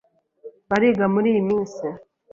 Bariga 0.69 1.05
muriyi 1.13 1.41
minsi. 1.49 1.85